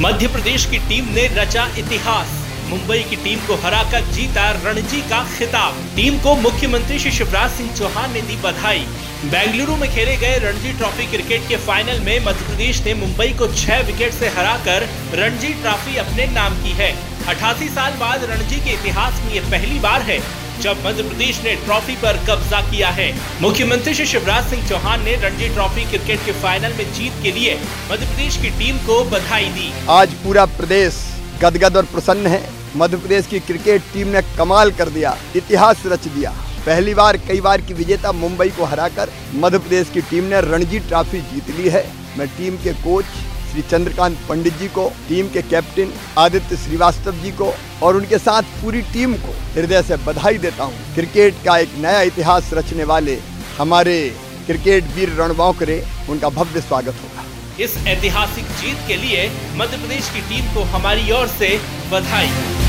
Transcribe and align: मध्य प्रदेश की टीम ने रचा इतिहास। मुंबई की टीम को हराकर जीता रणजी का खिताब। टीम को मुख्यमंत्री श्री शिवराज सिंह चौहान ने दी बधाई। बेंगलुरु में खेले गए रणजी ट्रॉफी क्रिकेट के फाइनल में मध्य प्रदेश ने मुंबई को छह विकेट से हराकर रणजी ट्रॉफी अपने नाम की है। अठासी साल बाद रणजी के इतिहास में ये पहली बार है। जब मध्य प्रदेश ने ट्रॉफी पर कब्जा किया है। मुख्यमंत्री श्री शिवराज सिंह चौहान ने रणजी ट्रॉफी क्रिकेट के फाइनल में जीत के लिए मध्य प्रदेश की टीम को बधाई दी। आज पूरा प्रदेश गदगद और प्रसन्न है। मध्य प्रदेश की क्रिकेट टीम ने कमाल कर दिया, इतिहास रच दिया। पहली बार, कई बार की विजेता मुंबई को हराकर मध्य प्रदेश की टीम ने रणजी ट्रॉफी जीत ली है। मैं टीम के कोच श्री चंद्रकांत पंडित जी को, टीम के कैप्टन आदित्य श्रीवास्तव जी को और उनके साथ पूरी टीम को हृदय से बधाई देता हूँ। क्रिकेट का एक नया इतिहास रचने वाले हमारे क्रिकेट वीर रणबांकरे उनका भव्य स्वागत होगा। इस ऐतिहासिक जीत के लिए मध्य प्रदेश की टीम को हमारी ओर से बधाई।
मध्य 0.00 0.26
प्रदेश 0.26 0.64
की 0.66 0.78
टीम 0.78 1.08
ने 1.14 1.26
रचा 1.28 1.64
इतिहास। 1.78 2.28
मुंबई 2.68 2.98
की 3.00 3.16
टीम 3.16 3.38
को 3.46 3.54
हराकर 3.54 4.04
जीता 4.12 4.50
रणजी 4.64 5.00
का 5.00 5.18
खिताब। 5.38 5.82
टीम 5.96 6.18
को 6.18 6.34
मुख्यमंत्री 6.36 6.98
श्री 6.98 7.10
शिवराज 7.10 7.50
सिंह 7.50 7.72
चौहान 7.74 8.12
ने 8.12 8.20
दी 8.20 8.36
बधाई। 8.36 8.86
बेंगलुरु 9.24 9.76
में 9.76 9.88
खेले 9.94 10.16
गए 10.16 10.38
रणजी 10.38 10.72
ट्रॉफी 10.72 11.06
क्रिकेट 11.06 11.48
के 11.48 11.56
फाइनल 11.56 12.00
में 12.00 12.24
मध्य 12.24 12.46
प्रदेश 12.46 12.82
ने 12.84 12.94
मुंबई 12.94 13.28
को 13.38 13.48
छह 13.54 13.80
विकेट 13.82 14.12
से 14.12 14.28
हराकर 14.28 14.88
रणजी 15.14 15.52
ट्रॉफी 15.54 15.96
अपने 15.96 16.26
नाम 16.26 16.62
की 16.62 16.72
है। 16.72 16.92
अठासी 17.28 17.68
साल 17.68 17.92
बाद 17.92 18.24
रणजी 18.24 18.60
के 18.60 18.70
इतिहास 18.70 19.22
में 19.24 19.32
ये 19.34 19.40
पहली 19.50 19.78
बार 19.80 20.02
है। 20.02 20.18
जब 20.60 20.86
मध्य 20.86 21.02
प्रदेश 21.02 21.40
ने 21.44 21.54
ट्रॉफी 21.56 21.94
पर 21.96 22.16
कब्जा 22.28 22.60
किया 22.62 22.88
है। 22.90 23.12
मुख्यमंत्री 23.42 23.94
श्री 23.94 24.06
शिवराज 24.06 24.50
सिंह 24.50 24.68
चौहान 24.68 25.02
ने 25.04 25.14
रणजी 25.16 25.48
ट्रॉफी 25.48 25.84
क्रिकेट 25.84 26.24
के 26.26 26.32
फाइनल 26.42 26.72
में 26.78 26.92
जीत 26.94 27.22
के 27.22 27.32
लिए 27.32 27.54
मध्य 27.90 28.06
प्रदेश 28.06 28.36
की 28.36 28.50
टीम 28.58 28.78
को 28.86 29.02
बधाई 29.10 29.48
दी। 29.50 29.72
आज 29.90 30.14
पूरा 30.24 30.44
प्रदेश 30.58 30.98
गदगद 31.42 31.76
और 31.76 31.84
प्रसन्न 31.84 32.26
है। 32.26 32.42
मध्य 32.76 32.96
प्रदेश 32.96 33.26
की 33.26 33.38
क्रिकेट 33.40 33.82
टीम 33.92 34.08
ने 34.08 34.22
कमाल 34.36 34.70
कर 34.70 34.88
दिया, 34.88 35.16
इतिहास 35.36 35.82
रच 35.86 36.06
दिया। 36.08 36.30
पहली 36.66 36.94
बार, 36.94 37.16
कई 37.18 37.40
बार 37.40 37.60
की 37.60 37.74
विजेता 37.74 38.12
मुंबई 38.12 38.48
को 38.48 38.64
हराकर 38.64 39.12
मध्य 39.34 39.58
प्रदेश 39.58 39.90
की 39.94 40.00
टीम 40.00 40.24
ने 40.24 40.40
रणजी 40.42 40.78
ट्रॉफी 40.80 41.20
जीत 41.22 41.50
ली 41.58 41.68
है। 41.68 41.84
मैं 42.18 42.28
टीम 42.28 42.56
के 42.56 42.72
कोच 42.82 43.04
श्री 43.50 43.62
चंद्रकांत 43.62 44.18
पंडित 44.28 44.58
जी 44.58 44.66
को, 44.68 44.88
टीम 45.08 45.28
के 45.28 45.42
कैप्टन 45.42 45.92
आदित्य 46.18 46.56
श्रीवास्तव 46.56 47.22
जी 47.22 47.30
को 47.32 47.52
और 47.82 47.96
उनके 47.96 48.18
साथ 48.18 48.42
पूरी 48.62 48.82
टीम 48.92 49.14
को 49.16 49.32
हृदय 49.54 49.82
से 49.82 49.96
बधाई 50.06 50.38
देता 50.38 50.64
हूँ। 50.64 50.94
क्रिकेट 50.94 51.42
का 51.44 51.56
एक 51.58 51.74
नया 51.78 52.00
इतिहास 52.02 52.50
रचने 52.54 52.84
वाले 52.84 53.18
हमारे 53.58 53.98
क्रिकेट 54.46 54.94
वीर 54.96 55.14
रणबांकरे 55.18 55.82
उनका 56.10 56.28
भव्य 56.30 56.60
स्वागत 56.60 57.02
होगा। 57.02 57.24
इस 57.64 57.76
ऐतिहासिक 57.88 58.44
जीत 58.60 58.86
के 58.88 58.96
लिए 58.96 59.28
मध्य 59.56 59.76
प्रदेश 59.76 60.10
की 60.10 60.20
टीम 60.28 60.54
को 60.54 60.62
हमारी 60.76 61.10
ओर 61.12 61.26
से 61.28 61.56
बधाई। 61.92 62.59